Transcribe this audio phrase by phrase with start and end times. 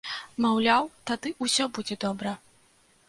[0.45, 2.33] Маўляў, тады ўсё будзе добра.